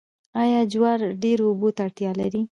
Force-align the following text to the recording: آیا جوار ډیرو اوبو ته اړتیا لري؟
آیا 0.41 0.59
جوار 0.71 0.99
ډیرو 1.23 1.45
اوبو 1.51 1.69
ته 1.75 1.81
اړتیا 1.87 2.11
لري؟ 2.19 2.39